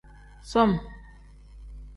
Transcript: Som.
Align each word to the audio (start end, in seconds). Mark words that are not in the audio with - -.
Som. 0.51 0.69